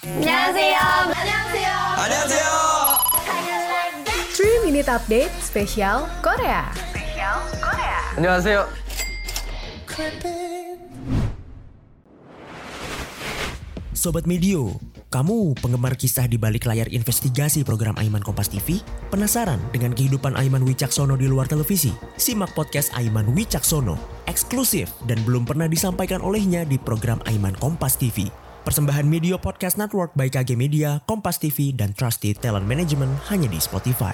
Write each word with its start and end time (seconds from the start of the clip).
안녕하세요. 0.00 0.79
안녕하세요. 1.11 1.71
안녕하세요. 1.99 2.47
3 4.31 4.63
Minute 4.63 4.87
Update 4.87 5.35
spesial 5.43 6.07
Korea. 6.23 6.63
안녕하세요. 8.15 8.71
Sobat 13.91 14.23
Medio, 14.25 14.79
kamu 15.11 15.59
penggemar 15.59 15.99
kisah 15.99 16.25
di 16.25 16.39
balik 16.39 16.71
layar 16.71 16.87
investigasi 16.87 17.67
program 17.67 17.99
Aiman 17.99 18.23
Kompas 18.23 18.47
TV? 18.47 18.79
Penasaran 19.11 19.59
dengan 19.75 19.91
kehidupan 19.91 20.39
Aiman 20.39 20.63
Wicaksono 20.63 21.19
di 21.19 21.27
luar 21.27 21.51
televisi? 21.51 21.91
Simak 22.15 22.55
podcast 22.55 22.95
Aiman 22.95 23.35
Wicaksono, 23.35 23.99
eksklusif 24.25 24.87
dan 25.03 25.19
belum 25.27 25.43
pernah 25.43 25.67
disampaikan 25.67 26.23
olehnya 26.23 26.63
di 26.63 26.79
program 26.79 27.19
Aiman 27.27 27.53
Kompas 27.59 27.99
TV. 27.99 28.31
Persembahan 28.61 29.09
Media 29.09 29.41
Podcast 29.41 29.73
Network 29.73 30.13
by 30.13 30.29
KG 30.29 30.53
Media, 30.53 31.01
Kompas 31.09 31.41
TV, 31.41 31.73
dan 31.73 31.97
Trusted 31.97 32.37
Talent 32.37 32.69
Management 32.69 33.09
hanya 33.33 33.49
di 33.49 33.57
Spotify. 33.57 34.13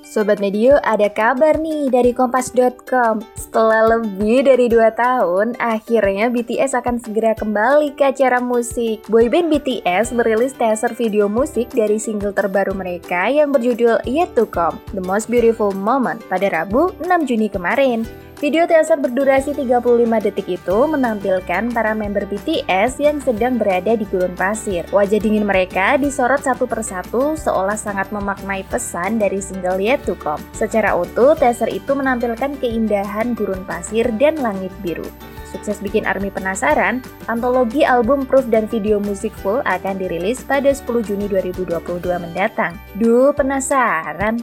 Sobat 0.00 0.40
Medio, 0.40 0.80
ada 0.80 1.12
kabar 1.12 1.60
nih 1.60 1.92
dari 1.92 2.16
Kompas.com. 2.16 3.20
Setelah 3.36 3.84
lebih 3.94 4.48
dari 4.48 4.66
2 4.72 4.96
tahun, 4.96 5.60
akhirnya 5.60 6.32
BTS 6.32 6.72
akan 6.80 6.98
segera 6.98 7.36
kembali 7.36 7.94
ke 8.00 8.16
acara 8.16 8.40
musik. 8.40 9.04
Boyband 9.12 9.52
BTS 9.52 10.16
merilis 10.16 10.56
teaser 10.56 10.96
video 10.96 11.28
musik 11.28 11.68
dari 11.76 12.00
single 12.00 12.32
terbaru 12.32 12.72
mereka 12.72 13.28
yang 13.28 13.52
berjudul 13.52 14.02
Yet 14.08 14.34
To 14.40 14.48
Come, 14.48 14.80
The 14.96 15.04
Most 15.04 15.28
Beautiful 15.28 15.76
Moment, 15.76 16.24
pada 16.32 16.48
Rabu 16.48 16.96
6 17.04 17.28
Juni 17.28 17.52
kemarin. 17.52 18.08
Video 18.40 18.64
teaser 18.64 18.96
berdurasi 18.96 19.52
35 19.52 19.84
detik 20.24 20.48
itu 20.48 20.78
menampilkan 20.88 21.76
para 21.76 21.92
member 21.92 22.24
BTS 22.24 22.96
yang 22.96 23.20
sedang 23.20 23.60
berada 23.60 23.92
di 23.92 24.08
gurun 24.08 24.32
pasir. 24.32 24.88
Wajah 24.88 25.20
dingin 25.20 25.44
mereka 25.44 26.00
disorot 26.00 26.40
satu 26.40 26.64
persatu 26.64 27.36
seolah 27.36 27.76
sangat 27.76 28.08
memaknai 28.08 28.64
pesan 28.64 29.20
dari 29.20 29.44
single 29.44 29.76
Yet 29.76 30.08
To 30.08 30.16
Come. 30.16 30.40
Secara 30.56 30.96
utuh, 30.96 31.36
teaser 31.36 31.68
itu 31.68 31.92
menampilkan 31.92 32.56
keindahan 32.64 33.36
gurun 33.36 33.60
pasir 33.68 34.08
dan 34.16 34.40
langit 34.40 34.72
biru. 34.80 35.04
Sukses 35.50 35.82
bikin 35.82 36.06
ARMY 36.06 36.30
penasaran, 36.30 37.02
antologi 37.26 37.82
album 37.82 38.22
Proof 38.22 38.46
dan 38.48 38.70
video 38.70 39.02
musik 39.02 39.34
full 39.42 39.58
akan 39.66 39.98
dirilis 39.98 40.40
pada 40.46 40.70
10 40.70 40.86
Juni 41.02 41.26
2022 41.26 41.82
mendatang. 42.22 42.78
Duh, 42.96 43.34
penasaran? 43.34 44.38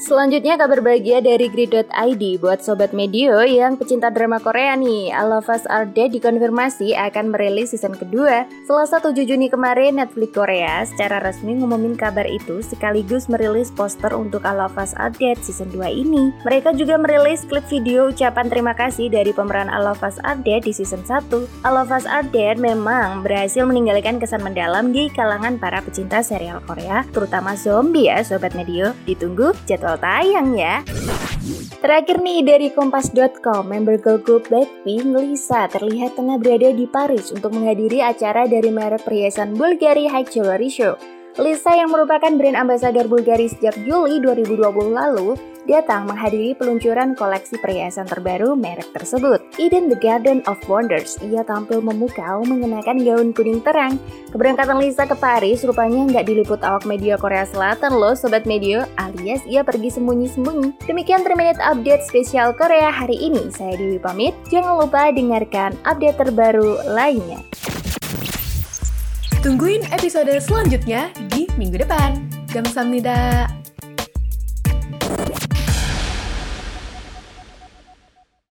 Selanjutnya 0.00 0.56
kabar 0.56 0.80
bahagia 0.80 1.20
dari 1.20 1.44
Grid.id 1.52 2.24
buat 2.40 2.64
Sobat 2.64 2.96
Medio 2.96 3.44
yang 3.44 3.76
pecinta 3.76 4.08
drama 4.08 4.40
Korea 4.40 4.72
nih. 4.72 5.12
I 5.12 5.22
Love 5.28 5.52
Us 5.52 5.68
Are 5.68 5.84
Dead 5.84 6.08
dikonfirmasi 6.08 6.96
akan 6.96 7.28
merilis 7.28 7.76
season 7.76 7.92
kedua. 7.92 8.48
Selasa 8.64 8.96
7 8.96 9.28
Juni 9.28 9.52
kemarin 9.52 10.00
Netflix 10.00 10.32
Korea 10.32 10.88
secara 10.88 11.20
resmi 11.20 11.52
ngumumin 11.60 12.00
kabar 12.00 12.24
itu 12.24 12.64
sekaligus 12.64 13.28
merilis 13.28 13.68
poster 13.68 14.16
untuk 14.16 14.40
I 14.48 14.56
Love 14.56 14.80
Us 14.80 14.96
Are 14.96 15.12
Dead 15.12 15.36
season 15.44 15.68
2 15.68 15.84
ini. 15.92 16.32
Mereka 16.48 16.80
juga 16.80 16.96
merilis 16.96 17.44
klip 17.44 17.68
video 17.68 18.08
ucapan 18.08 18.48
terima 18.48 18.72
kasih 18.72 19.12
dari 19.12 19.36
pemeran 19.36 19.68
Are 19.98 20.38
Dead 20.38 20.62
di 20.62 20.70
season 20.70 21.02
1. 21.02 21.66
I 21.66 21.70
Love 21.74 21.90
Us 21.90 22.06
Are 22.06 22.22
Dead 22.22 22.54
memang 22.54 23.26
berhasil 23.26 23.66
meninggalkan 23.66 24.22
kesan 24.22 24.46
mendalam 24.46 24.94
di 24.94 25.10
kalangan 25.10 25.58
para 25.58 25.82
pecinta 25.82 26.22
serial 26.22 26.62
Korea, 26.62 27.02
terutama 27.10 27.58
zombie 27.58 28.06
ya 28.06 28.22
Sobat 28.22 28.54
Medio. 28.54 28.94
Ditunggu 29.02 29.50
jadwal 29.66 29.98
tayang 29.98 30.54
ya. 30.54 30.86
Terakhir 31.80 32.20
nih 32.20 32.44
dari 32.44 32.68
Kompas.com, 32.70 33.66
member 33.66 33.96
girl 33.96 34.20
group 34.20 34.46
Blackpink, 34.52 35.16
Lisa 35.16 35.66
terlihat 35.66 36.14
tengah 36.14 36.36
berada 36.36 36.70
di 36.70 36.84
Paris 36.84 37.32
untuk 37.32 37.56
menghadiri 37.56 38.04
acara 38.04 38.44
dari 38.44 38.68
merek 38.68 39.02
perhiasan 39.02 39.56
Bulgari 39.56 40.04
High 40.04 40.28
Jewelry 40.28 40.68
Show. 40.68 41.19
Lisa 41.40 41.72
yang 41.72 41.88
merupakan 41.88 42.28
brand 42.36 42.52
ambasador 42.52 43.08
Bulgari 43.08 43.48
sejak 43.48 43.72
Juli 43.88 44.20
2020 44.20 44.60
lalu 44.92 45.40
datang 45.64 46.04
menghadiri 46.04 46.52
peluncuran 46.52 47.16
koleksi 47.16 47.56
perhiasan 47.56 48.04
terbaru 48.04 48.52
merek 48.52 48.92
tersebut. 48.92 49.40
Eden 49.56 49.88
The 49.88 49.96
Garden 49.96 50.44
of 50.44 50.60
Wonders, 50.68 51.16
ia 51.24 51.40
tampil 51.40 51.80
memukau 51.80 52.44
mengenakan 52.44 53.00
gaun 53.00 53.32
kuning 53.32 53.64
terang. 53.64 53.96
Keberangkatan 54.36 54.84
Lisa 54.84 55.08
ke 55.08 55.16
Paris 55.16 55.64
rupanya 55.64 56.12
nggak 56.12 56.28
diliput 56.28 56.60
awak 56.60 56.84
media 56.84 57.16
Korea 57.16 57.48
Selatan 57.48 57.96
loh 57.96 58.12
Sobat 58.12 58.44
Medio, 58.44 58.84
alias 59.00 59.40
ia 59.48 59.64
pergi 59.64 59.96
sembunyi-sembunyi. 59.96 60.84
Demikian 60.84 61.24
3 61.24 61.40
Minute 61.40 61.60
Update 61.64 62.04
spesial 62.04 62.52
Korea 62.52 62.92
hari 62.92 63.16
ini. 63.16 63.48
Saya 63.48 63.80
Dewi 63.80 63.96
pamit, 63.96 64.36
jangan 64.52 64.76
lupa 64.76 65.08
dengarkan 65.08 65.72
update 65.88 66.20
terbaru 66.20 66.84
lainnya. 66.84 67.40
Tungguin 69.40 69.80
episode 69.88 70.36
selanjutnya 70.36 71.08
di 71.32 71.48
minggu 71.56 71.80
depan. 71.80 72.28
Gamsamnida. 72.52 73.59